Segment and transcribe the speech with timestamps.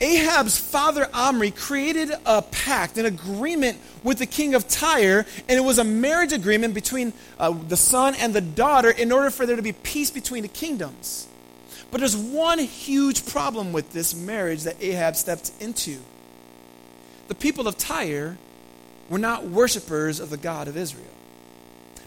[0.00, 5.62] Ahab's father Omri created a pact, an agreement with the king of Tyre, and it
[5.62, 9.56] was a marriage agreement between uh, the son and the daughter in order for there
[9.56, 11.28] to be peace between the kingdoms.
[11.90, 15.98] But there's one huge problem with this marriage that Ahab stepped into.
[17.28, 18.38] The people of Tyre
[19.10, 21.04] were not worshippers of the God of Israel.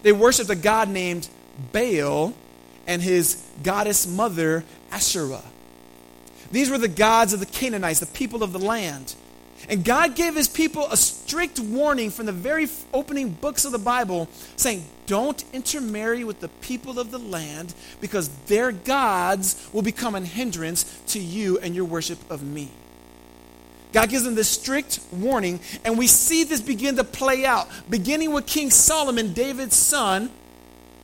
[0.01, 1.27] They worshiped a god named
[1.71, 2.33] Baal
[2.87, 5.43] and his goddess mother, Asherah.
[6.53, 9.15] These were the gods of the Canaanites, the people of the land.
[9.67, 13.79] And God gave his people a strict warning from the very opening books of the
[13.79, 20.13] Bible saying, Don't intermarry with the people of the land because their gods will become
[20.13, 22.69] a hindrance to you and your worship of me.
[23.91, 28.31] God gives them this strict warning, and we see this begin to play out, beginning
[28.31, 30.29] with King Solomon, David's son,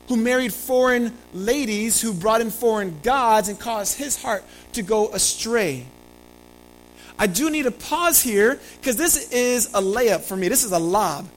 [0.09, 5.13] who married foreign ladies who brought in foreign gods and caused his heart to go
[5.13, 5.85] astray.
[7.17, 10.47] I do need to pause here because this is a layup for me.
[10.47, 11.29] This is a lob.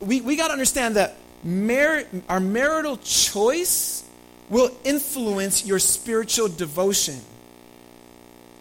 [0.00, 4.04] We, we got to understand that mar- our marital choice
[4.48, 7.18] will influence your spiritual devotion.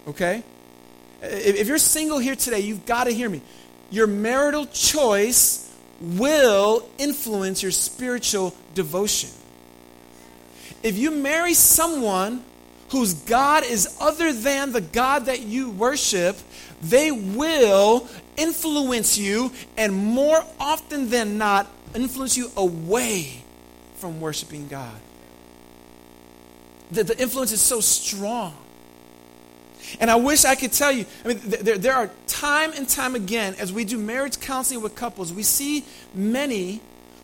[0.08, 0.44] Okay?
[1.22, 3.42] If, if you're single here today, you've got to hear me.
[3.92, 5.70] Your marital choice
[6.02, 9.30] will influence your spiritual devotion.
[10.84, 12.46] If you marry someone
[12.92, 16.38] whose God is other than the God that you worship,
[16.82, 23.44] they will influence you and more often than not influence you away
[23.98, 24.96] from worshiping God.
[26.92, 28.56] The, the influence is so strong.
[30.00, 33.14] And I wish I could tell you, I mean, there, there are time and time
[33.16, 35.84] again, as we do marriage counseling with couples, we see
[36.14, 36.80] many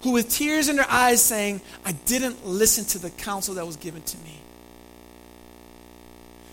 [0.05, 3.75] who, with tears in their eyes, saying, I didn't listen to the counsel that was
[3.75, 4.39] given to me.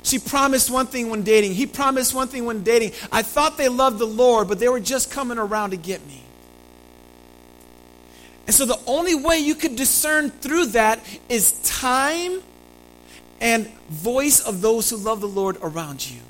[0.02, 1.52] She promised one thing when dating.
[1.52, 2.92] He promised one thing when dating.
[3.12, 6.22] I thought they loved the Lord, but they were just coming around to get me.
[8.46, 10.98] And so the only way you could discern through that
[11.28, 12.40] is time
[13.38, 16.20] and voice of those who love the Lord around you.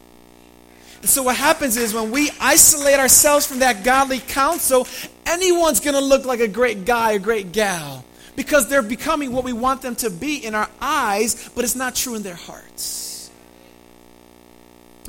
[1.02, 4.88] And so what happens is when we isolate ourselves from that godly counsel,
[5.26, 8.04] anyone's going to look like a great guy, a great gal,
[8.36, 11.94] because they're becoming what we want them to be in our eyes, but it's not
[11.94, 13.30] true in their hearts.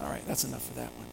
[0.01, 1.03] All right, that's enough for that one.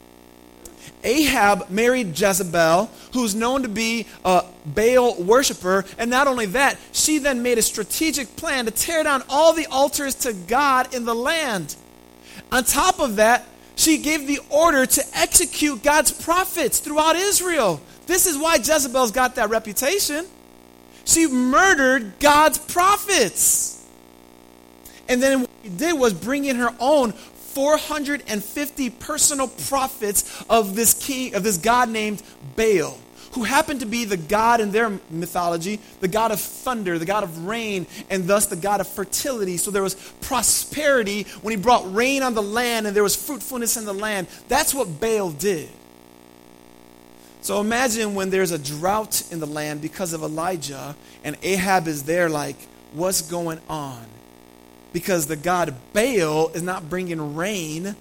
[1.04, 5.84] Ahab married Jezebel, who's known to be a Baal worshiper.
[5.98, 9.66] And not only that, she then made a strategic plan to tear down all the
[9.66, 11.76] altars to God in the land.
[12.52, 13.46] On top of that,
[13.76, 17.80] she gave the order to execute God's prophets throughout Israel.
[18.10, 20.26] This is why Jezebel's got that reputation.
[21.04, 23.86] She murdered God's prophets.
[25.08, 30.92] And then what she did was bring in her own 450 personal prophets of this
[30.92, 32.20] king, of this god named
[32.56, 32.98] Baal,
[33.34, 37.22] who happened to be the god in their mythology, the god of thunder, the god
[37.22, 39.56] of rain, and thus the god of fertility.
[39.56, 43.76] So there was prosperity when he brought rain on the land and there was fruitfulness
[43.76, 44.26] in the land.
[44.48, 45.68] That's what Baal did.
[47.50, 50.94] So imagine when there's a drought in the land because of Elijah,
[51.24, 52.54] and Ahab is there, like,
[52.92, 54.06] what's going on?
[54.92, 57.94] because the God Baal is not bringing rain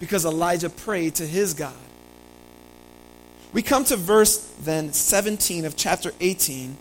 [0.00, 1.74] because Elijah prayed to his God.
[3.52, 6.76] We come to verse then 17 of chapter 18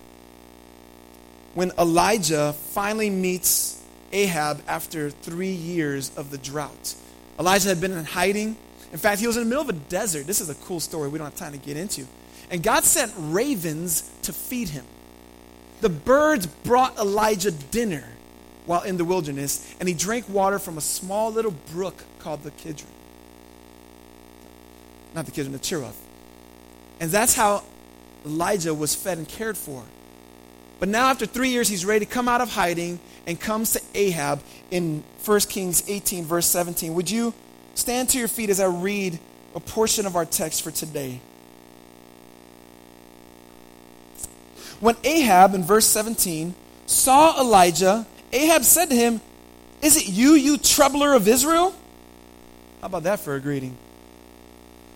[1.54, 6.96] when Elijah finally meets Ahab after three years of the drought.
[7.40, 8.58] Elijah had been in hiding.
[8.96, 10.26] In fact, he was in the middle of a desert.
[10.26, 12.08] This is a cool story we don't have time to get into.
[12.50, 14.86] And God sent ravens to feed him.
[15.82, 18.06] The birds brought Elijah dinner
[18.66, 22.52] while in the wilderness, and he drank water from a small little brook called the
[22.52, 22.90] Kidron.
[25.14, 26.02] Not the Kidron, the Cherith.
[27.02, 27.64] And that's how
[28.26, 29.84] Elijah was fed and cared for.
[30.80, 33.82] But now, after three years, he's ready to come out of hiding and comes to
[33.94, 34.42] Ahab
[34.72, 36.94] in 1 Kings 18, verse 17.
[36.94, 37.34] Would you
[37.76, 39.20] stand to your feet as I read
[39.54, 41.22] a portion of our text for today?
[44.80, 46.54] When Ahab, in verse 17,
[46.88, 48.06] saw Elijah
[48.36, 49.22] Ahab said to him,
[49.82, 51.74] Is it you, you troubler of Israel?
[52.82, 53.78] How about that for a greeting?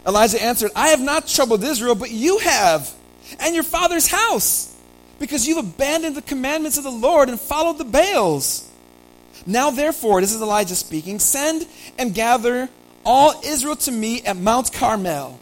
[0.05, 2.93] Elijah answered, I have not troubled Israel, but you have,
[3.39, 4.75] and your father's house,
[5.19, 8.69] because you've abandoned the commandments of the Lord and followed the Baals.
[9.45, 11.65] Now, therefore, this is Elijah speaking, send
[11.97, 12.67] and gather
[13.09, 15.39] all Israel to me at Mount Carmel.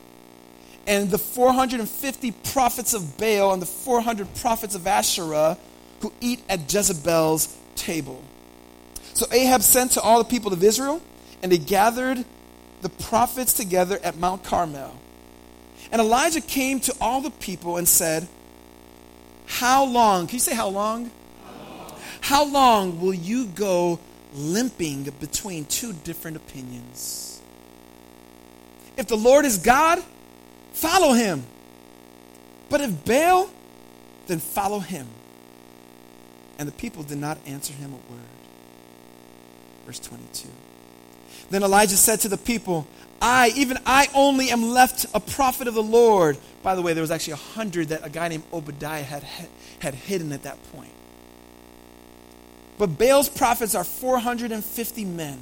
[0.88, 5.58] And the 450 prophets of Baal and the 400 prophets of Asherah
[6.00, 8.24] who eat at Jezebel's table.
[9.14, 11.02] So Ahab sent to all the people of Israel,
[11.44, 12.26] and they gathered the
[12.82, 14.96] the prophets together at Mount Carmel.
[15.92, 18.28] And Elijah came to all the people and said,
[19.46, 20.28] How long?
[20.28, 21.12] Can you say how long?
[22.22, 24.00] How long will you go
[24.34, 27.42] limping between two different opinions?
[28.98, 30.04] If the Lord is God,
[30.74, 31.44] follow him.
[32.70, 33.50] But if Baal,
[34.28, 35.08] then follow him.
[36.60, 38.22] And the people did not answer him a word.
[39.86, 40.50] Verse 22.
[41.50, 42.88] Then Elijah said to the people,
[43.22, 46.38] I, even I only am left a prophet of the Lord.
[46.62, 49.24] By the way, there was actually a hundred that a guy named Obadiah had,
[49.80, 50.92] had hidden at that point.
[52.78, 55.40] But Baal's prophets are 450 men.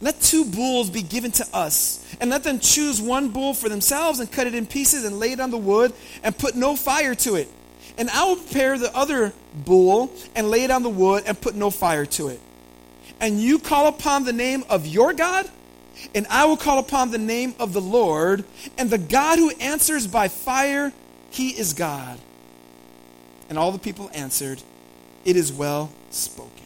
[0.00, 4.20] Let two bulls be given to us, and let them choose one bull for themselves
[4.20, 5.92] and cut it in pieces and lay it on the wood
[6.22, 7.48] and put no fire to it.
[7.98, 11.54] And I will prepare the other bull and lay it on the wood and put
[11.54, 12.40] no fire to it.
[13.20, 15.48] And you call upon the name of your God,
[16.14, 18.44] and I will call upon the name of the Lord,
[18.78, 20.92] and the God who answers by fire,
[21.30, 22.18] he is God.
[23.48, 24.62] And all the people answered,
[25.24, 26.61] It is well spoken.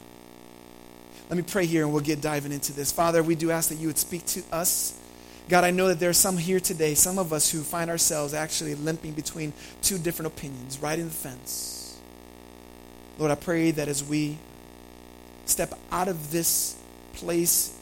[1.29, 2.93] Let me pray here and we'll get diving into this.
[2.93, 4.99] Father, we do ask that you would speak to us.
[5.49, 8.35] God, I know that there are some here today, some of us who find ourselves
[8.35, 9.53] actually limping between
[9.83, 11.99] two different opinions, right in the fence.
[13.19, 14.39] Lord, I pray that as we
[15.47, 16.77] step out of this
[17.15, 17.77] place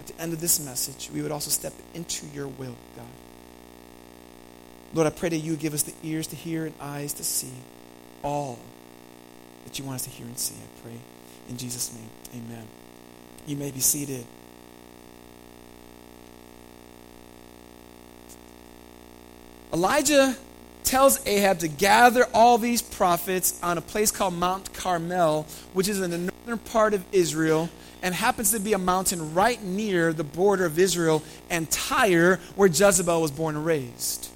[0.00, 3.06] at the end of this message, we would also step into your will, God.
[4.94, 7.52] Lord, I pray that you give us the ears to hear and eyes to see
[8.22, 8.58] all
[9.64, 10.54] that you want us to hear and see.
[10.54, 11.00] I pray
[11.48, 12.42] in Jesus' name.
[12.42, 12.66] Amen.
[13.46, 14.24] You may be seated.
[19.72, 20.36] Elijah
[20.84, 26.00] tells Ahab to gather all these prophets on a place called Mount Carmel, which is
[26.00, 27.68] in the northern part of Israel
[28.02, 32.68] and happens to be a mountain right near the border of Israel and Tyre, where
[32.68, 34.28] Jezebel was born and raised.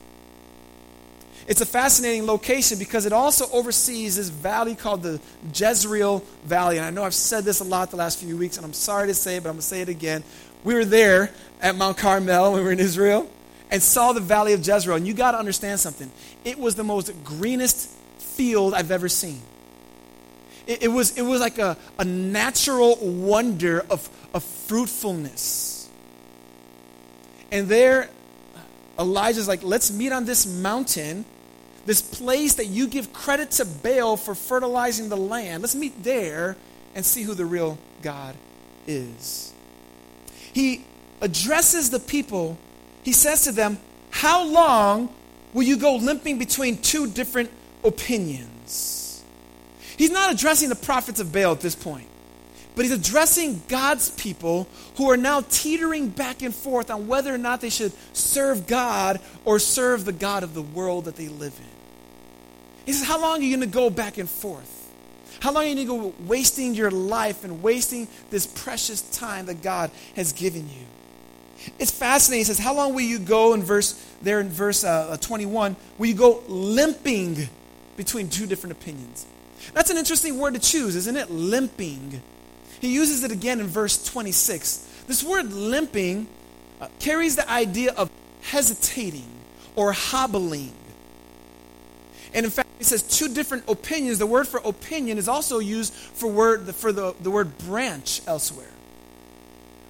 [1.50, 5.20] It's a fascinating location because it also oversees this valley called the
[5.52, 6.76] Jezreel Valley.
[6.76, 9.08] And I know I've said this a lot the last few weeks, and I'm sorry
[9.08, 10.22] to say it, but I'm going to say it again.
[10.62, 13.28] We were there at Mount Carmel when we were in Israel
[13.68, 14.94] and saw the valley of Jezreel.
[14.94, 16.12] And you got to understand something.
[16.44, 19.40] It was the most greenest field I've ever seen.
[20.68, 25.90] It, it was, it was like a, a natural wonder of, of fruitfulness.
[27.50, 28.08] And there,
[28.96, 31.24] Elijah's like, let's meet on this mountain
[31.90, 35.60] this place that you give credit to Baal for fertilizing the land.
[35.60, 36.56] Let's meet there
[36.94, 38.36] and see who the real God
[38.86, 39.52] is.
[40.52, 40.84] He
[41.20, 42.56] addresses the people.
[43.02, 43.76] He says to them,
[44.10, 45.12] How long
[45.52, 47.50] will you go limping between two different
[47.82, 49.24] opinions?
[49.96, 52.06] He's not addressing the prophets of Baal at this point.
[52.76, 57.38] But he's addressing God's people who are now teetering back and forth on whether or
[57.38, 61.58] not they should serve God or serve the God of the world that they live
[61.58, 61.69] in.
[62.86, 64.76] He says, How long are you going to go back and forth?
[65.40, 69.46] How long are you going to go wasting your life and wasting this precious time
[69.46, 70.86] that God has given you?
[71.78, 72.40] It's fascinating.
[72.40, 73.92] He says, How long will you go in verse
[74.22, 75.76] there in verse uh, 21?
[75.98, 77.48] Will you go limping
[77.96, 79.26] between two different opinions?
[79.74, 81.30] That's an interesting word to choose, isn't it?
[81.30, 82.22] Limping.
[82.80, 85.04] He uses it again in verse 26.
[85.06, 86.26] This word limping
[86.80, 88.10] uh, carries the idea of
[88.42, 89.28] hesitating
[89.76, 90.72] or hobbling.
[92.32, 94.18] And in fact, he says two different opinions.
[94.18, 98.70] The word for opinion is also used for, word, for the, the word branch elsewhere.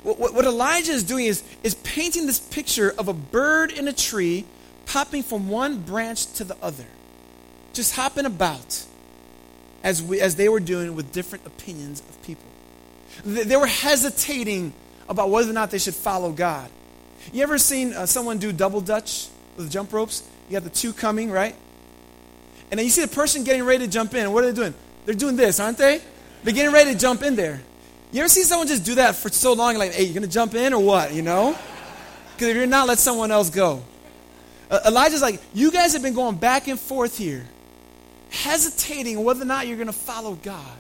[0.02, 3.86] What, what, what Elijah is doing is, is painting this picture of a bird in
[3.86, 4.44] a tree
[4.86, 6.86] popping from one branch to the other,
[7.74, 8.84] just hopping about
[9.84, 12.48] as, we, as they were doing with different opinions of people.
[13.24, 14.72] They, they were hesitating
[15.08, 16.68] about whether or not they should follow God.
[17.32, 20.28] You ever seen uh, someone do double dutch with jump ropes?
[20.48, 21.54] You got the two coming, right?
[22.70, 24.30] And then you see the person getting ready to jump in.
[24.32, 24.74] What are they doing?
[25.04, 26.00] They're doing this, aren't they?
[26.44, 27.60] They're getting ready to jump in there.
[28.12, 30.28] You ever see someone just do that for so long, like, hey, you're going to
[30.28, 31.56] jump in or what, you know?
[32.34, 33.82] Because if you're not, let someone else go.
[34.70, 37.46] Uh, Elijah's like, you guys have been going back and forth here,
[38.30, 40.78] hesitating whether or not you're going to follow God.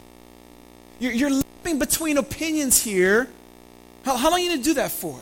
[0.98, 3.28] You're, you're living between opinions here.
[4.04, 5.20] How, how long are you going to do that for?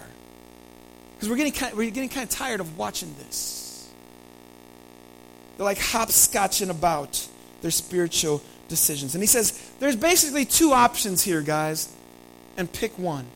[1.14, 3.67] Because we're getting, kind we're getting kind of tired of watching this.
[5.58, 7.28] They're like hopscotching about
[7.60, 9.14] their spiritual decisions.
[9.14, 11.92] And he says, there's basically two options here, guys,
[12.56, 13.26] and pick one.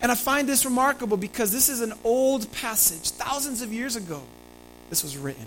[0.00, 4.22] And I find this remarkable because this is an old passage, thousands of years ago,
[4.88, 5.46] this was written.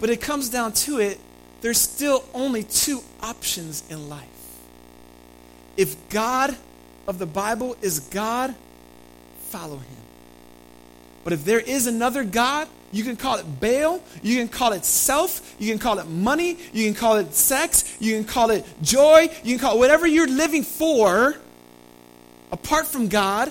[0.00, 1.20] But it comes down to it,
[1.60, 4.28] there's still only two options in life.
[5.76, 6.56] If God
[7.06, 8.54] of the Bible is God,
[9.38, 9.96] follow him.
[11.22, 14.84] But if there is another God, you can call it Baal, you can call it
[14.84, 18.64] self, you can call it money, you can call it sex, you can call it
[18.82, 21.34] joy, you can call it whatever you're living for
[22.52, 23.50] apart from God.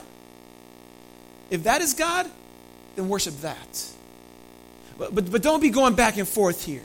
[1.49, 2.31] If that is God,
[2.95, 3.91] then worship that.
[4.97, 6.83] But, but, but don't be going back and forth here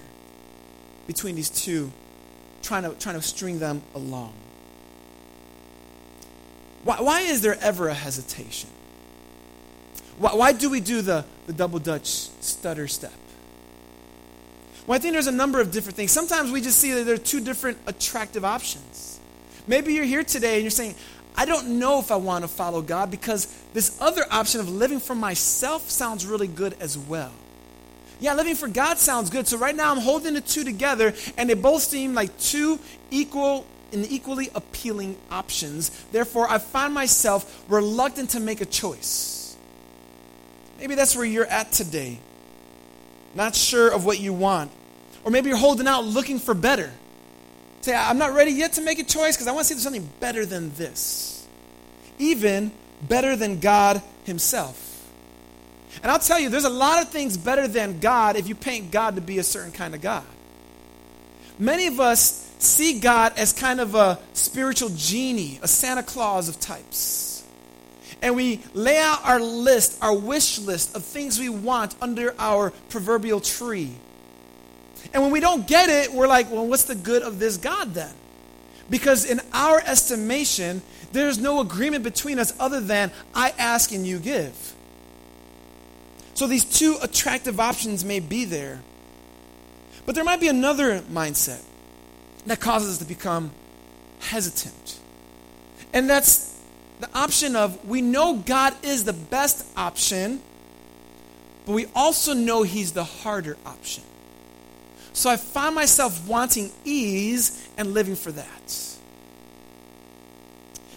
[1.07, 1.93] between these two,
[2.63, 4.33] trying to, trying to string them along.
[6.83, 8.71] Why, why is there ever a hesitation?
[10.19, 12.07] Why, why do we do the, the double Dutch
[12.41, 13.13] stutter step?
[14.87, 16.13] Well, I think there's a number of different things.
[16.13, 19.21] Sometimes we just see that there are two different attractive options.
[19.67, 20.95] Maybe you're here today and you're saying,
[21.37, 24.99] I don't know if I want to follow God because this other option of living
[24.99, 27.33] for myself sounds really good as well.
[28.19, 29.47] Yeah, living for God sounds good.
[29.47, 33.67] So right now I'm holding the two together and they both seem like two equal
[33.93, 35.91] and equally appealing options.
[36.13, 39.38] Therefore, I find myself reluctant to make a choice.
[40.79, 42.19] Maybe that's where you're at today.
[43.35, 44.71] Not sure of what you want.
[45.25, 46.91] Or maybe you're holding out looking for better.
[47.81, 49.85] Say, I'm not ready yet to make a choice because I want to see there's
[49.85, 51.47] something better than this.
[52.19, 54.85] Even better than God Himself.
[56.03, 58.91] And I'll tell you, there's a lot of things better than God if you paint
[58.91, 60.25] God to be a certain kind of God.
[61.59, 66.61] Many of us see God as kind of a spiritual genie, a Santa Claus of
[66.61, 67.38] types.
[68.23, 72.71] And we lay out our list, our wish list of things we want under our
[72.89, 73.93] proverbial tree.
[75.13, 77.95] And when we don't get it, we're like, well, what's the good of this God
[77.95, 78.13] then?
[78.91, 84.19] Because in our estimation, there's no agreement between us other than I ask and you
[84.19, 84.75] give.
[86.35, 88.81] So these two attractive options may be there.
[90.07, 91.63] But there might be another mindset
[92.47, 93.51] that causes us to become
[94.21, 94.99] hesitant.
[95.93, 96.48] And that's
[97.01, 100.41] the option of we know God is the best option,
[101.67, 104.05] but we also know He's the harder option.
[105.13, 108.97] So I find myself wanting ease and living for that.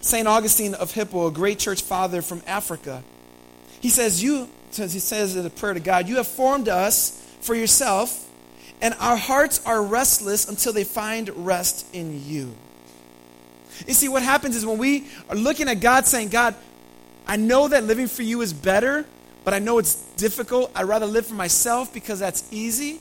[0.00, 0.26] St.
[0.26, 3.02] Augustine of Hippo, a great church father from Africa,
[3.80, 7.54] he says, You, he says in a prayer to God, you have formed us for
[7.54, 8.28] yourself
[8.82, 12.52] and our hearts are restless until they find rest in you.
[13.86, 16.54] You see, what happens is when we are looking at God saying, God,
[17.26, 19.04] I know that living for you is better,
[19.44, 20.70] but I know it's difficult.
[20.74, 23.00] I'd rather live for myself because that's easy.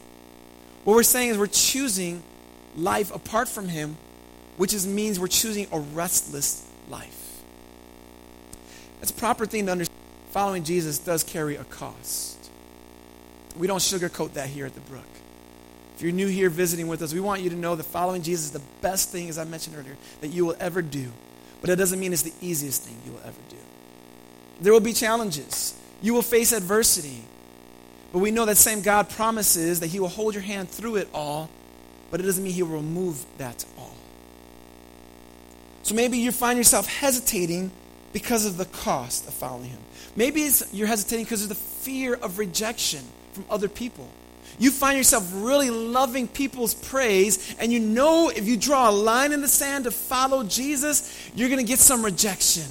[0.83, 2.23] What we're saying is we're choosing
[2.75, 3.97] life apart from Him,
[4.57, 7.41] which is, means we're choosing a restless life.
[8.99, 9.97] That's a proper thing to understand.
[10.31, 12.37] Following Jesus does carry a cost.
[13.57, 15.03] We don't sugarcoat that here at the Brook.
[16.01, 18.45] If you're new here visiting with us, we want you to know that following Jesus
[18.45, 21.11] is the best thing, as I mentioned earlier, that you will ever do.
[21.61, 23.57] But it doesn't mean it's the easiest thing you will ever do.
[24.61, 25.75] There will be challenges.
[26.01, 27.23] You will face adversity.
[28.11, 31.07] But we know that same God promises that He will hold your hand through it
[31.13, 31.51] all,
[32.09, 33.95] but it doesn't mean He will remove that all.
[35.83, 37.69] So maybe you find yourself hesitating
[38.11, 39.81] because of the cost of following Him.
[40.15, 43.03] Maybe you're hesitating because of the fear of rejection
[43.33, 44.09] from other people.
[44.59, 49.31] You find yourself really loving people's praise, and you know if you draw a line
[49.31, 52.67] in the sand to follow Jesus, you're going to get some rejection.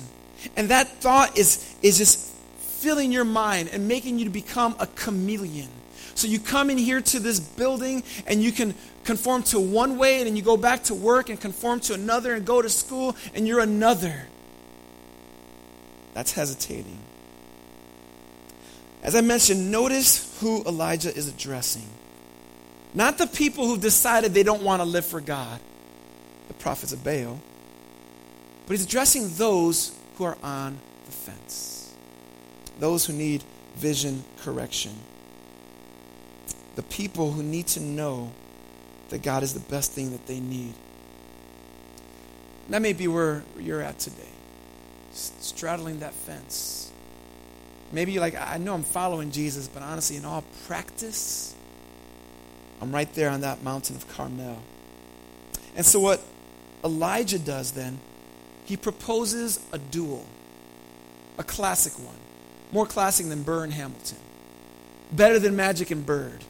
[0.56, 2.18] And that thought is, is just
[2.58, 5.68] filling your mind and making you to become a chameleon.
[6.14, 10.18] So you come in here to this building and you can conform to one way,
[10.18, 13.16] and then you go back to work and conform to another and go to school,
[13.34, 14.26] and you're another.
[16.14, 16.98] That's hesitating.
[19.02, 21.88] As I mentioned, notice who Elijah is addressing.
[22.92, 25.60] Not the people who decided they don't want to live for God,
[26.48, 27.40] the prophets of Baal,
[28.66, 31.94] but he's addressing those who are on the fence,
[32.78, 33.42] those who need
[33.76, 34.92] vision correction,
[36.76, 38.32] the people who need to know
[39.08, 40.74] that God is the best thing that they need.
[42.68, 44.22] That may be where you're at today,
[45.12, 46.89] straddling that fence
[47.92, 51.54] Maybe you're like, I know I'm following Jesus, but honestly, in all practice,
[52.80, 54.58] I'm right there on that mountain of Carmel.
[55.76, 56.22] And so, what
[56.84, 57.98] Elijah does then,
[58.64, 60.24] he proposes a duel,
[61.38, 62.16] a classic one,
[62.72, 64.18] more classic than Burr and Hamilton,
[65.10, 66.44] better than Magic and Bird.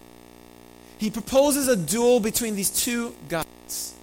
[0.99, 3.94] He proposes a duel between these two gods.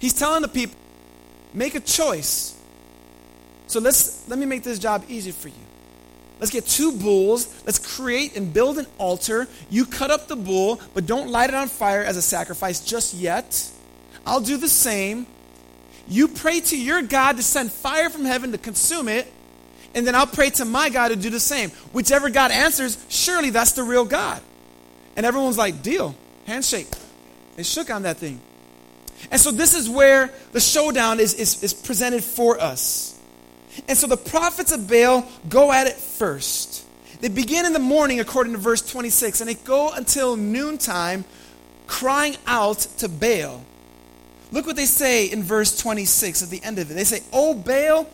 [0.00, 0.76] He's telling the people,
[1.54, 2.56] make a choice.
[3.68, 5.67] So let's let me make this job easy for you.
[6.40, 7.48] Let's get two bulls.
[7.66, 9.48] Let's create and build an altar.
[9.70, 13.14] You cut up the bull, but don't light it on fire as a sacrifice just
[13.14, 13.70] yet.
[14.24, 15.26] I'll do the same.
[16.06, 19.32] You pray to your God to send fire from heaven to consume it.
[19.94, 21.70] and then I'll pray to my God to do the same.
[21.92, 24.40] Whichever God answers, surely that's the real God.
[25.16, 26.14] And everyone's like, deal,
[26.46, 26.88] handshake.
[27.56, 28.40] They shook on that thing.
[29.30, 33.17] And so this is where the showdown is, is, is presented for us.
[33.86, 36.86] And so the prophets of Baal go at it first.
[37.20, 41.24] They begin in the morning, according to verse 26, and they go until noontime,
[41.86, 43.64] crying out to Baal.
[44.50, 46.94] Look what they say in verse 26 at the end of it.
[46.94, 48.08] They say, Oh, Baal,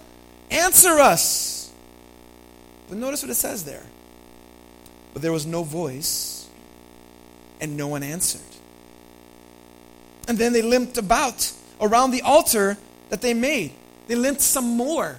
[0.50, 1.72] answer us.
[2.88, 3.82] But notice what it says there.
[5.12, 6.48] But there was no voice,
[7.60, 8.40] and no one answered.
[10.26, 12.78] And then they limped about around the altar
[13.10, 13.72] that they made.
[14.06, 15.16] They limped some more.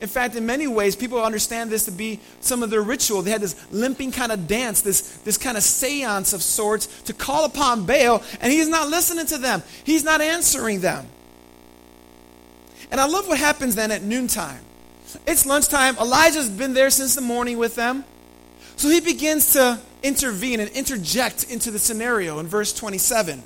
[0.00, 3.22] In fact, in many ways, people understand this to be some of their ritual.
[3.22, 7.12] They had this limping kind of dance, this, this kind of seance of sorts to
[7.12, 9.62] call upon Baal, and he's not listening to them.
[9.84, 11.06] He's not answering them.
[12.90, 14.60] And I love what happens then at noontime.
[15.26, 15.96] It's lunchtime.
[15.98, 18.04] Elijah's been there since the morning with them.
[18.76, 23.42] So he begins to intervene and interject into the scenario in verse 27.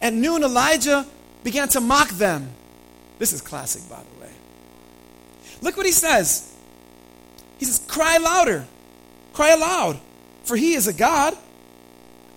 [0.00, 1.06] At noon, Elijah
[1.44, 2.50] began to mock them.
[3.18, 4.30] This is classic, by the way.
[5.62, 6.52] Look what he says.
[7.58, 8.66] He says, Cry louder,
[9.32, 9.98] cry aloud,
[10.44, 11.36] for he is a God.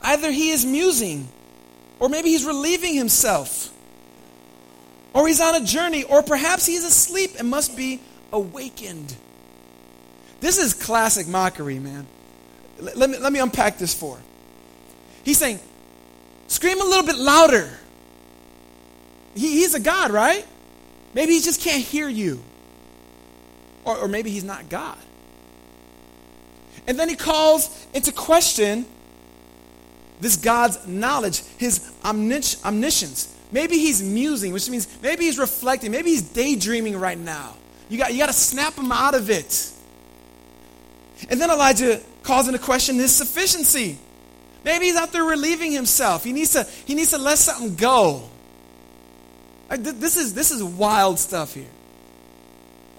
[0.01, 1.27] Either he is musing,
[1.99, 3.73] or maybe he's relieving himself,
[5.13, 7.99] or he's on a journey, or perhaps he's asleep and must be
[8.31, 9.15] awakened.
[10.39, 12.07] This is classic mockery, man.
[12.79, 14.17] Let me, let me unpack this for.
[15.23, 15.59] He's saying,
[16.47, 17.69] Scream a little bit louder.
[19.35, 20.45] He, he's a God, right?
[21.13, 22.41] Maybe he just can't hear you.
[23.89, 24.97] Or, or maybe he's not God.
[26.85, 28.85] And then he calls into question
[30.21, 33.33] this God's knowledge, his omnis- omniscience.
[33.51, 37.55] Maybe he's musing, which means maybe he's reflecting, maybe he's daydreaming right now.
[37.89, 39.71] You got, you got to snap him out of it.
[41.29, 43.97] And then Elijah calls into question his sufficiency.
[44.63, 46.23] Maybe he's out there relieving himself.
[46.23, 48.29] He needs to, he needs to let something go.
[49.69, 51.65] This is, this is wild stuff here.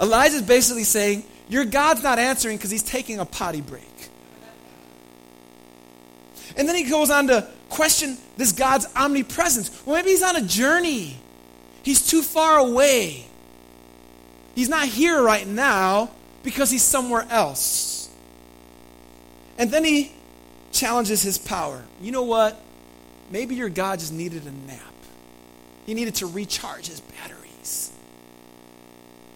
[0.01, 3.85] Elijah's basically saying, Your God's not answering because he's taking a potty break.
[6.57, 9.71] And then he goes on to question this God's omnipresence.
[9.87, 11.17] Well, maybe he's on a journey,
[11.83, 13.27] he's too far away.
[14.55, 16.11] He's not here right now
[16.43, 18.11] because he's somewhere else.
[19.57, 20.13] And then he
[20.73, 21.85] challenges his power.
[22.01, 22.61] You know what?
[23.31, 24.93] Maybe your God just needed a nap.
[25.87, 27.93] He needed to recharge his batteries.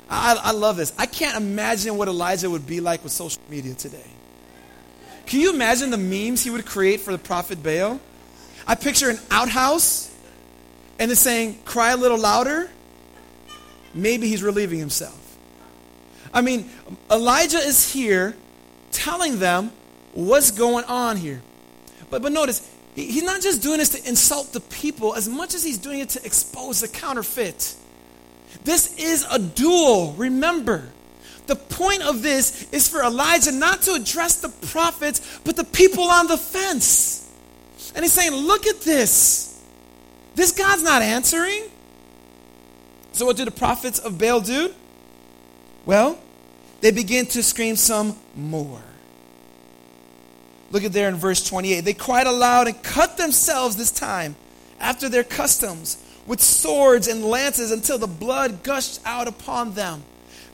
[0.08, 0.92] I, I love this.
[0.98, 4.04] I can't imagine what Elijah would be like with social media today.
[5.26, 8.00] Can you imagine the memes he would create for the prophet Baal?
[8.66, 10.14] I picture an outhouse
[10.98, 12.70] and it's saying, cry a little louder.
[13.94, 15.20] Maybe he's relieving himself.
[16.32, 16.68] I mean,
[17.10, 18.34] Elijah is here
[18.90, 19.70] telling them
[20.12, 21.42] what's going on here.
[22.10, 25.54] But, but notice, he, he's not just doing this to insult the people as much
[25.54, 27.76] as he's doing it to expose the counterfeit.
[28.64, 30.88] This is a duel, remember.
[31.46, 36.04] The point of this is for Elijah not to address the prophets, but the people
[36.04, 37.30] on the fence.
[37.94, 39.62] And he's saying, Look at this.
[40.34, 41.64] This God's not answering.
[43.12, 44.72] So, what do the prophets of Baal do?
[45.84, 46.18] Well,
[46.80, 48.82] they begin to scream some more.
[50.70, 51.82] Look at there in verse 28.
[51.82, 54.34] They cried aloud and cut themselves this time
[54.80, 60.02] after their customs with swords and lances until the blood gushed out upon them.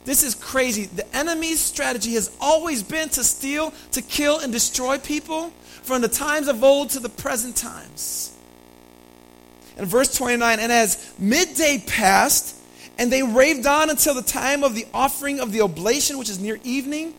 [0.03, 0.85] This is crazy.
[0.85, 5.51] The enemy's strategy has always been to steal, to kill, and destroy people
[5.83, 8.35] from the times of old to the present times.
[9.77, 12.55] In verse 29, and as midday passed,
[12.97, 16.39] and they raved on until the time of the offering of the oblation, which is
[16.39, 17.13] near evening,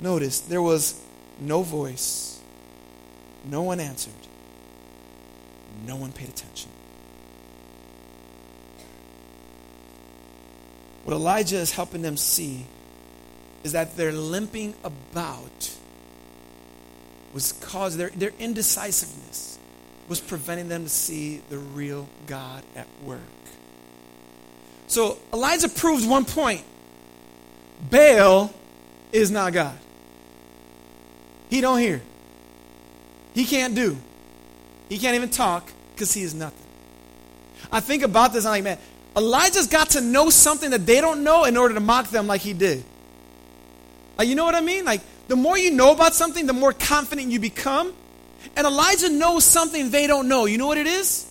[0.00, 1.00] notice there was
[1.40, 2.40] no voice.
[3.44, 4.12] No one answered.
[5.86, 6.70] No one paid attention.
[11.04, 12.66] What Elijah is helping them see
[13.62, 15.74] is that their limping about
[17.32, 19.58] was caused, their, their indecisiveness
[20.08, 23.20] was preventing them to see the real God at work.
[24.86, 26.62] So Elijah proves one point
[27.90, 28.52] Baal
[29.12, 29.78] is not God.
[31.48, 32.00] He don't hear.
[33.34, 33.96] He can't do.
[34.88, 36.66] He can't even talk because he is nothing.
[37.72, 38.78] I think about this, I'm like, man,
[39.16, 42.40] Elijah's got to know something that they don't know in order to mock them like
[42.40, 42.82] he did.
[44.18, 44.84] Like, you know what I mean?
[44.84, 47.92] Like, the more you know about something, the more confident you become.
[48.56, 50.46] And Elijah knows something they don't know.
[50.46, 51.26] You know what it is?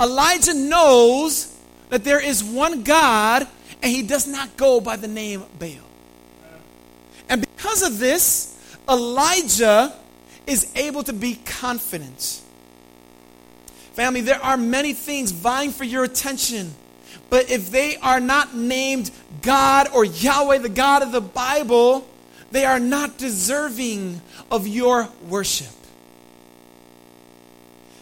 [0.00, 1.54] Elijah knows
[1.90, 3.46] that there is one God,
[3.82, 5.70] and he does not go by the name Baal.
[7.28, 8.56] And because of this,
[8.88, 9.92] Elijah
[10.46, 12.42] is able to be confident.
[13.92, 16.72] Family, there are many things vying for your attention.
[17.30, 19.10] But if they are not named
[19.42, 22.06] God or Yahweh, the God of the Bible,
[22.50, 25.68] they are not deserving of your worship.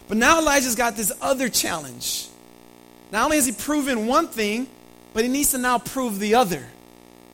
[0.07, 2.29] But now Elijah's got this other challenge.
[3.11, 4.67] Not only has he proven one thing,
[5.13, 6.63] but he needs to now prove the other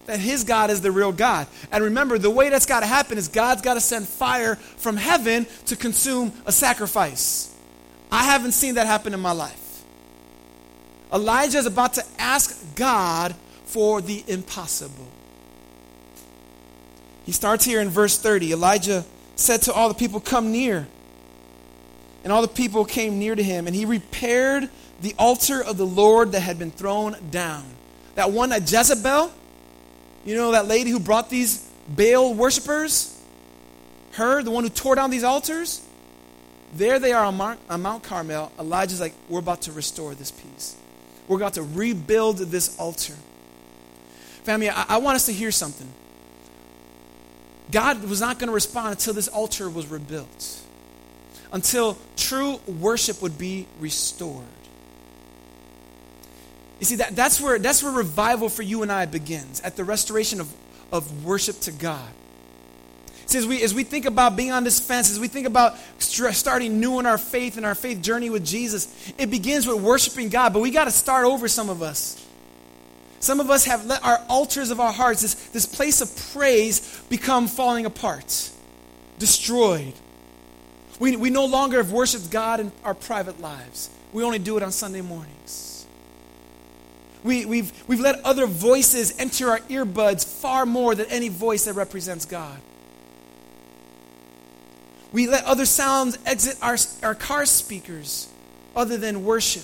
[0.06, 1.48] that his God is the real God.
[1.72, 4.98] And remember, the way that's got to happen is God's got to send fire from
[4.98, 7.54] heaven to consume a sacrifice.
[8.12, 9.63] I haven't seen that happen in my life.
[11.14, 15.08] Elijah is about to ask God for the impossible.
[17.26, 18.52] He starts here in verse 30.
[18.52, 20.88] Elijah said to all the people, Come near.
[22.24, 24.70] And all the people came near to him, and he repaired
[25.02, 27.66] the altar of the Lord that had been thrown down.
[28.16, 29.32] That one that Jezebel,
[30.24, 33.20] you know, that lady who brought these Baal worshippers,
[34.14, 35.86] her, the one who tore down these altars,
[36.76, 37.36] there they are on
[37.82, 38.52] Mount, Carmel.
[38.58, 40.78] Elijah's like, We're about to restore this piece.
[41.28, 43.14] We're about to rebuild this altar.
[44.44, 45.92] Family, I, I want us to hear something.
[47.72, 50.62] God was not going to respond until this altar was rebuilt,
[51.52, 54.46] until true worship would be restored.
[56.80, 59.84] You see, that, that's, where, that's where revival for you and I begins, at the
[59.86, 60.54] restoration of,
[60.92, 62.12] of worship to God.
[63.26, 65.78] See, as we, as we think about being on this fence, as we think about
[65.98, 70.30] starting new in our faith and our faith journey with Jesus, it begins with worshiping
[70.30, 72.24] God, but we got to start over, some of us.
[73.20, 77.02] Some of us have let our altars of our hearts, this, this place of praise,
[77.10, 78.52] become falling apart,
[79.18, 79.94] destroyed.
[81.00, 83.90] We, we no longer have worshiped God in our private lives.
[84.12, 85.86] We only do it on Sunday mornings.
[87.24, 91.74] We, we've, we've let other voices enter our earbuds far more than any voice that
[91.74, 92.60] represents God.
[95.14, 98.28] We let other sounds exit our, our car speakers
[98.76, 99.64] other than worship.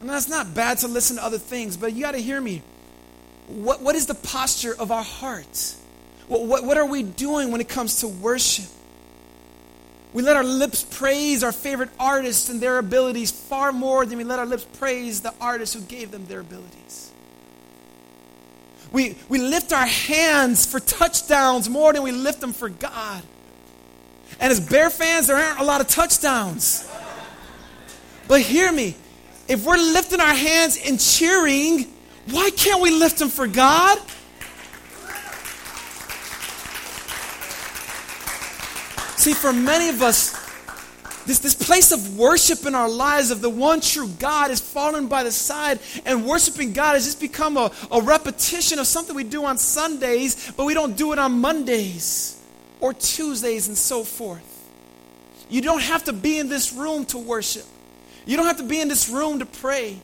[0.00, 2.62] And that's not bad to listen to other things, but you got to hear me.
[3.48, 5.74] What, what is the posture of our heart?
[6.28, 8.66] What, what, what are we doing when it comes to worship?
[10.12, 14.24] We let our lips praise our favorite artists and their abilities far more than we
[14.24, 17.10] let our lips praise the artist who gave them their abilities.
[18.92, 23.22] We, we lift our hands for touchdowns more than we lift them for God.
[24.40, 26.88] And as Bear fans, there aren't a lot of touchdowns.
[28.28, 28.96] But hear me
[29.48, 31.86] if we're lifting our hands and cheering,
[32.30, 33.98] why can't we lift them for God?
[39.18, 40.32] See, for many of us,
[41.26, 45.06] this, this place of worship in our lives of the one true God is fallen
[45.06, 49.22] by the side, and worshiping God has just become a, a repetition of something we
[49.22, 52.41] do on Sundays, but we don't do it on Mondays
[52.82, 54.48] or Tuesdays and so forth.
[55.48, 57.64] You don't have to be in this room to worship.
[58.26, 59.98] You don't have to be in this room to pray.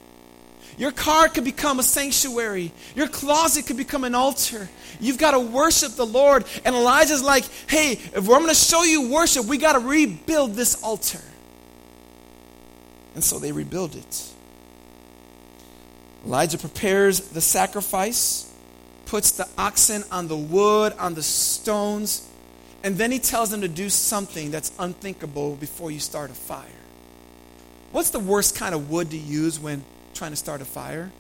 [0.79, 2.71] Your car could become a sanctuary.
[2.95, 4.69] Your closet could become an altar.
[5.01, 6.45] You've got to worship the Lord.
[6.65, 10.55] And Elijah's like, hey, if I'm going to show you worship, we got to rebuild
[10.55, 11.21] this altar.
[13.17, 14.33] And so they rebuild it.
[16.25, 18.53] Elijah prepares the sacrifice,
[19.07, 22.29] puts the oxen on the wood, on the stones,
[22.83, 26.67] and then he tells them to do something that's unthinkable before you start a fire.
[27.91, 31.11] What's the worst kind of wood to use when trying to start a fire?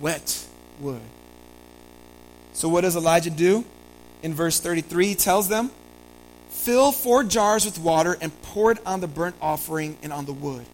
[0.00, 0.46] Wet
[0.78, 1.00] wood.
[2.52, 3.64] So, what does Elijah do?
[4.22, 5.70] In verse 33, he tells them,
[6.50, 10.32] Fill four jars with water and pour it on the burnt offering and on the
[10.32, 10.66] wood.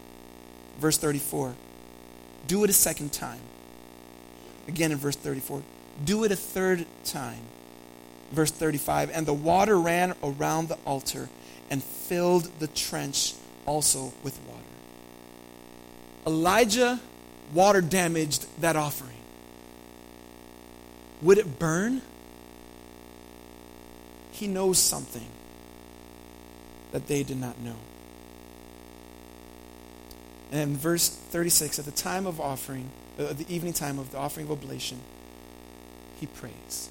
[0.79, 1.55] Verse 34,
[2.45, 3.39] do it a second time.
[4.67, 5.63] Again in verse 34,
[6.03, 7.41] do it a third time.
[8.31, 11.29] Verse 35, and the water ran around the altar
[11.69, 13.33] and filled the trench
[13.65, 14.57] also with water.
[16.25, 16.99] Elijah
[17.53, 19.13] water damaged that offering.
[21.21, 22.01] Would it burn?
[24.31, 25.27] He knows something
[26.91, 27.75] that they did not know.
[30.51, 34.45] And verse 36, at the time of offering, uh, the evening time of the offering
[34.45, 35.01] of oblation,
[36.19, 36.89] he prays.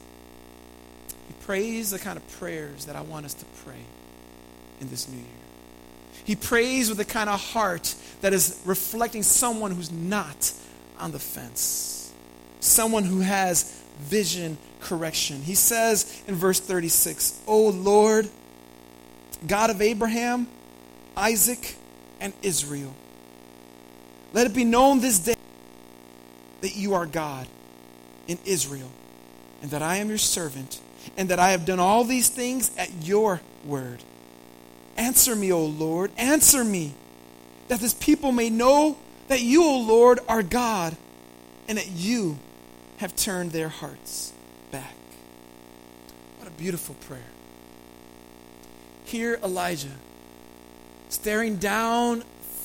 [1.46, 3.78] Prays the kind of prayers that I want us to pray
[4.80, 5.26] in this new year.
[6.24, 10.52] He prays with the kind of heart that is reflecting someone who's not
[10.98, 12.12] on the fence,
[12.58, 15.40] someone who has vision correction.
[15.40, 18.28] He says in verse 36, O Lord,
[19.46, 20.48] God of Abraham,
[21.16, 21.76] Isaac,
[22.20, 22.92] and Israel,
[24.32, 25.36] let it be known this day
[26.60, 27.46] that you are God
[28.26, 28.90] in Israel,
[29.62, 30.80] and that I am your servant,
[31.16, 34.02] and that I have done all these things at your word.
[34.96, 36.94] Answer me, O Lord, answer me,
[37.68, 38.96] that this people may know
[39.28, 40.96] that you, O Lord, are God,
[41.68, 42.38] and that you
[42.98, 44.32] have turned their hearts
[44.70, 44.94] back.
[46.38, 47.20] What a beautiful prayer.
[49.04, 49.88] Here, Elijah,
[51.08, 52.22] staring down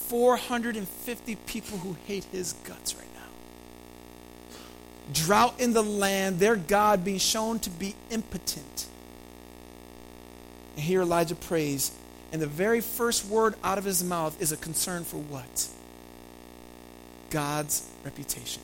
[0.08, 3.08] 450 people who hate his guts right.
[5.12, 8.88] Drought in the land, their God being shown to be impotent.
[10.76, 11.92] And here Elijah prays,
[12.32, 15.68] and the very first word out of his mouth is a concern for what?
[17.30, 18.62] God's reputation.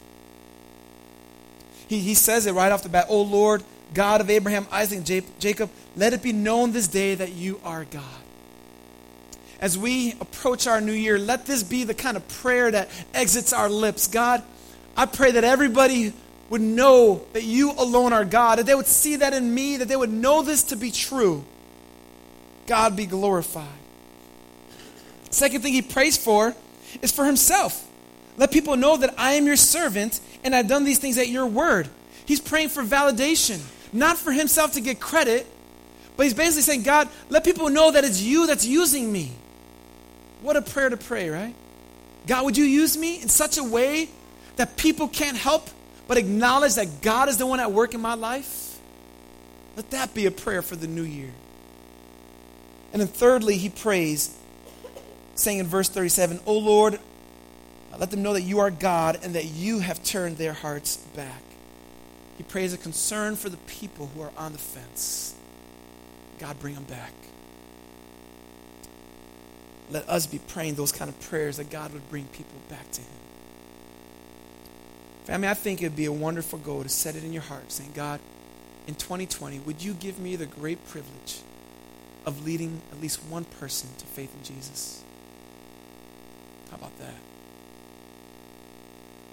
[1.87, 5.03] He, he says it right off the bat, Oh Lord, God of Abraham, Isaac,
[5.39, 8.03] Jacob, let it be known this day that you are God
[9.59, 13.53] as we approach our new year, let this be the kind of prayer that exits
[13.53, 14.07] our lips.
[14.07, 14.43] God,
[14.95, 16.13] I pray that everybody
[16.49, 19.87] would know that you alone are God, that they would see that in me, that
[19.87, 21.43] they would know this to be true.
[22.67, 23.67] God be glorified.
[25.29, 26.55] Second thing he prays for
[27.01, 27.85] is for himself.
[28.37, 31.45] Let people know that I am your servant and I've done these things at your
[31.45, 31.89] word.
[32.25, 35.47] He's praying for validation, not for himself to get credit,
[36.15, 39.31] but he's basically saying, God, let people know that it's you that's using me.
[40.41, 41.55] What a prayer to pray, right?
[42.25, 44.09] God, would you use me in such a way
[44.57, 45.69] that people can't help
[46.07, 48.79] but acknowledge that God is the one at work in my life?
[49.75, 51.31] Let that be a prayer for the new year.
[52.93, 54.35] And then, thirdly, he prays,
[55.35, 56.99] saying in verse 37, O Lord,
[57.97, 61.41] let them know that you are God and that you have turned their hearts back.
[62.37, 65.35] He prays a concern for the people who are on the fence.
[66.39, 67.13] God, bring them back
[69.89, 73.01] let us be praying those kind of prayers that God would bring people back to
[73.01, 73.09] Him.
[75.27, 77.91] Family, I think it'd be a wonderful goal to set it in your heart, saying,
[77.93, 78.21] God,
[78.87, 81.41] in 2020, would you give me the great privilege
[82.25, 85.03] of leading at least one person to faith in Jesus?
[86.71, 87.13] How about that?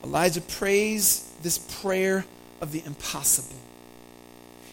[0.03, 2.25] Elijah prays this prayer
[2.61, 3.55] of the impossible.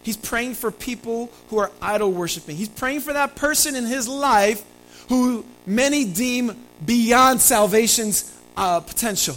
[0.02, 2.58] He's praying for people who are idol worshiping.
[2.58, 4.64] He's praying for that person in his life
[5.10, 9.36] who many deem beyond salvation's uh, potential.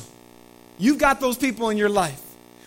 [0.78, 2.20] You've got those people in your life.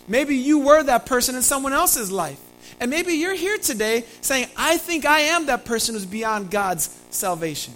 [0.07, 2.39] Maybe you were that person in someone else's life.
[2.79, 6.95] And maybe you're here today saying, I think I am that person who's beyond God's
[7.09, 7.73] salvation.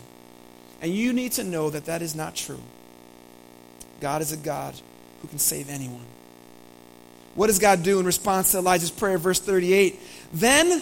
[0.82, 2.62] And you need to know that that is not true.
[4.00, 4.76] God is a God
[5.22, 6.06] who can save anyone.
[7.36, 10.00] What does God do in response to Elijah's prayer, verse 38?
[10.34, 10.82] Then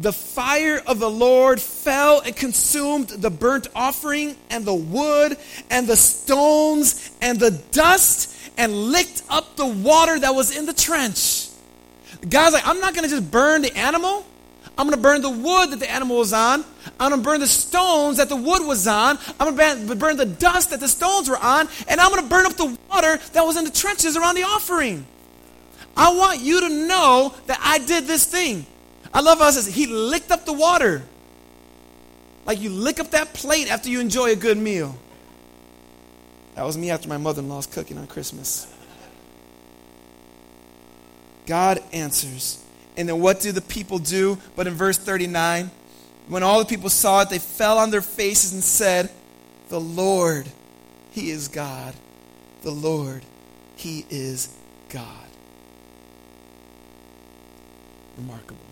[0.00, 5.36] the fire of the Lord fell and consumed the burnt offering and the wood
[5.70, 10.72] and the stones and the dust and licked up the water that was in the
[10.72, 11.48] trench.
[12.28, 14.24] God's like, I'm not going to just burn the animal.
[14.76, 16.64] I'm going to burn the wood that the animal was on.
[17.00, 19.18] I'm going to burn the stones that the wood was on.
[19.40, 21.68] I'm going to burn the dust that the stones were on.
[21.88, 24.44] And I'm going to burn up the water that was in the trenches around the
[24.44, 25.04] offering.
[25.96, 28.66] I want you to know that I did this thing.
[29.18, 31.02] I love how it says he licked up the water.
[32.46, 34.96] Like you lick up that plate after you enjoy a good meal.
[36.54, 38.72] That was me after my mother in law's cooking on Christmas.
[41.46, 42.64] God answers.
[42.96, 44.38] And then what do the people do?
[44.54, 45.72] But in verse 39,
[46.28, 49.10] when all the people saw it, they fell on their faces and said,
[49.68, 50.46] The Lord,
[51.10, 51.92] He is God.
[52.62, 53.22] The Lord,
[53.74, 54.56] He is
[54.90, 55.26] God.
[58.16, 58.67] Remarkable.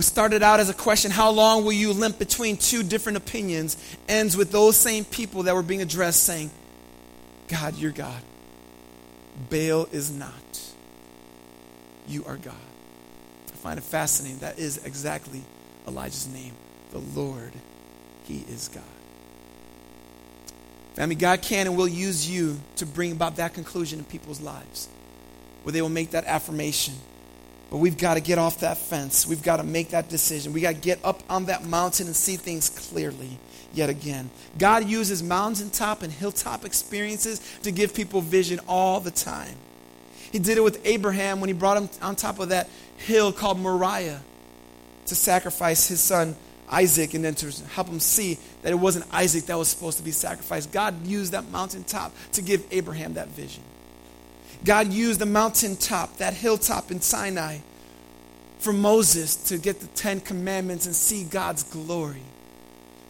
[0.00, 3.76] What started out as a question, how long will you limp between two different opinions,
[4.08, 6.50] ends with those same people that were being addressed saying,
[7.48, 8.22] God, you're God.
[9.50, 10.72] Baal is not.
[12.08, 12.54] You are God.
[13.48, 14.38] I find it fascinating.
[14.38, 15.42] That is exactly
[15.86, 16.54] Elijah's name.
[16.92, 17.52] The Lord,
[18.24, 18.82] He is God.
[20.94, 24.88] Family, God can and will use you to bring about that conclusion in people's lives,
[25.62, 26.94] where they will make that affirmation
[27.70, 29.26] but we've got to get off that fence.
[29.26, 30.52] We've got to make that decision.
[30.52, 33.38] We got to get up on that mountain and see things clearly
[33.72, 34.30] yet again.
[34.58, 39.54] God uses mountaintop and hilltop experiences to give people vision all the time.
[40.32, 43.58] He did it with Abraham when he brought him on top of that hill called
[43.58, 44.20] Moriah
[45.06, 46.36] to sacrifice his son
[46.70, 50.04] Isaac and then to help him see that it wasn't Isaac that was supposed to
[50.04, 50.72] be sacrificed.
[50.72, 53.62] God used that mountaintop to give Abraham that vision.
[54.64, 57.58] God used the mountaintop, that hilltop in Sinai,
[58.58, 62.22] for Moses to get the Ten Commandments and see God's glory.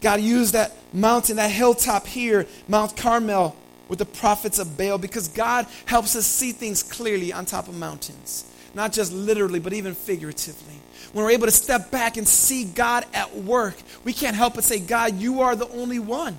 [0.01, 3.57] God used that mountain, that hilltop here, Mount Carmel,
[3.89, 7.77] with the prophets of Baal, because God helps us see things clearly on top of
[7.77, 8.45] mountains.
[8.75, 10.75] not just literally, but even figuratively.
[11.13, 14.65] When we're able to step back and see God at work, we can't help but
[14.65, 16.39] say, God, you are the only one.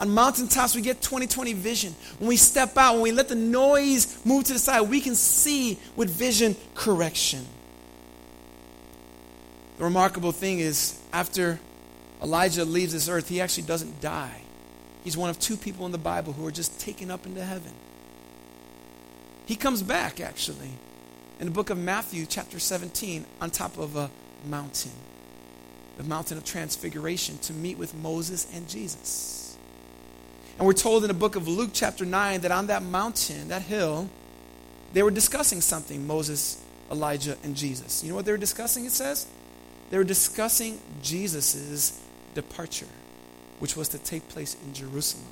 [0.00, 1.94] On mountaintops, we get 2020 vision.
[2.18, 5.14] When we step out, when we let the noise move to the side, we can
[5.14, 7.44] see with vision correction.
[9.76, 11.60] The remarkable thing is, after
[12.22, 14.40] Elijah leaves this earth, he actually doesn't die.
[15.04, 17.72] He's one of two people in the Bible who are just taken up into heaven.
[19.44, 20.70] He comes back, actually,
[21.40, 24.10] in the book of Matthew, chapter 17, on top of a
[24.46, 24.92] mountain,
[25.98, 29.39] the mountain of transfiguration, to meet with Moses and Jesus.
[30.60, 33.62] And we're told in the book of Luke, chapter 9, that on that mountain, that
[33.62, 34.10] hill,
[34.92, 38.04] they were discussing something Moses, Elijah, and Jesus.
[38.04, 39.26] You know what they were discussing, it says?
[39.88, 41.98] They were discussing Jesus'
[42.34, 42.88] departure,
[43.58, 45.24] which was to take place in Jerusalem.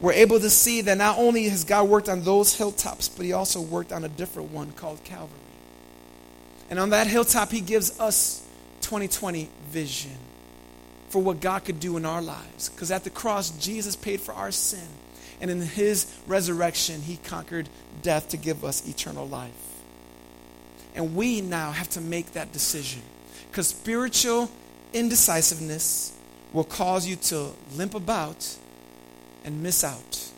[0.00, 3.34] We're able to see that not only has God worked on those hilltops, but He
[3.34, 5.38] also worked on a different one called Calvary.
[6.70, 8.40] And on that hilltop, He gives us
[8.80, 10.16] 2020 vision
[11.08, 12.68] for what God could do in our lives.
[12.68, 14.88] Because at the cross, Jesus paid for our sin.
[15.40, 17.68] And in his resurrection, he conquered
[18.02, 19.52] death to give us eternal life.
[20.94, 23.02] And we now have to make that decision.
[23.50, 24.50] Because spiritual
[24.92, 26.16] indecisiveness
[26.52, 28.56] will cause you to limp about
[29.44, 30.30] and miss out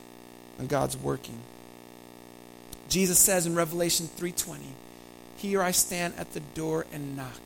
[0.58, 1.38] on God's working.
[2.88, 4.74] Jesus says in Revelation 3:20,
[5.36, 7.40] "Here I stand at the door and knock.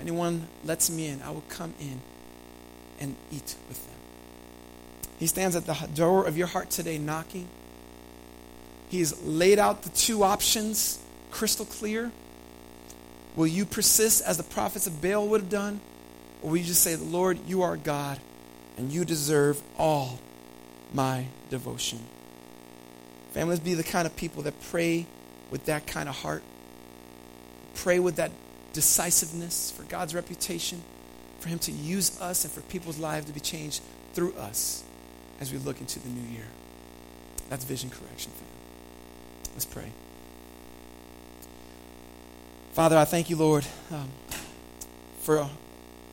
[0.00, 2.00] Anyone lets me in, I will come in
[3.00, 3.96] and eat with them.
[5.18, 7.48] He stands at the door of your heart today knocking.
[8.88, 12.10] He's laid out the two options crystal clear.
[13.36, 15.80] Will you persist as the prophets of Baal would have done?
[16.42, 18.18] Or will you just say, Lord, you are God
[18.76, 20.18] and you deserve all
[20.92, 22.00] my devotion?
[23.32, 25.06] Families, be the kind of people that pray
[25.50, 26.42] with that kind of heart.
[27.74, 28.30] Pray with that
[28.78, 30.80] decisiveness for God's reputation,
[31.40, 34.84] for Him to use us and for people's lives to be changed through us
[35.40, 36.46] as we look into the new year.
[37.50, 38.46] That's vision correction, fam.
[39.54, 39.90] Let's pray.
[42.74, 44.08] Father, I thank you, Lord, um,
[45.22, 45.50] for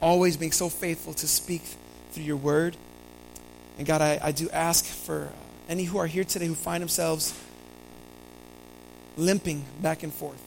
[0.01, 1.62] always being so faithful to speak
[2.13, 2.75] through your word.
[3.78, 5.30] And God, I, I do ask for
[5.69, 7.39] any who are here today who find themselves
[9.17, 10.41] limping back and forth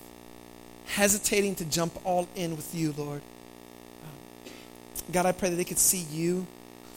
[0.88, 3.22] hesitating to jump all in with you, Lord.
[5.12, 6.46] God, I pray that they could see you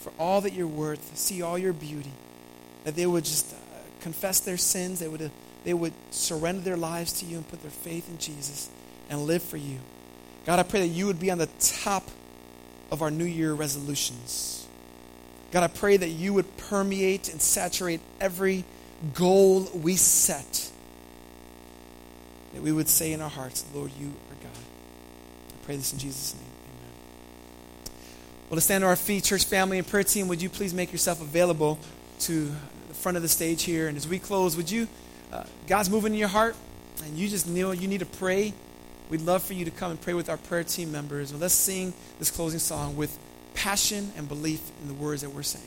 [0.02, 2.12] for all that you're worth, see all your beauty,
[2.84, 3.58] that they would just uh,
[4.02, 5.30] confess their sins, they would, uh,
[5.64, 8.70] they would surrender their lives to you and put their faith in Jesus
[9.10, 9.78] and live for you.
[10.46, 12.10] God, I pray that you would be on the top
[12.90, 14.68] of our New Year resolutions.
[15.52, 18.64] God, I pray that you would permeate and saturate every
[19.14, 20.71] goal we set
[22.62, 24.52] that we would say in our hearts, Lord, you are God.
[25.50, 26.44] I pray this in Jesus' name.
[26.44, 27.94] Amen.
[28.50, 30.92] Well, to stand to our feet, church family and prayer team, would you please make
[30.92, 31.80] yourself available
[32.22, 32.52] to
[32.88, 33.88] the front of the stage here?
[33.88, 34.88] And as we close, would you,
[35.32, 36.56] uh, God's moving in your heart,
[37.04, 38.54] and you just kneel, you need to pray.
[39.10, 41.32] We'd love for you to come and pray with our prayer team members.
[41.32, 43.18] And let's sing this closing song with
[43.56, 45.66] passion and belief in the words that we're saying.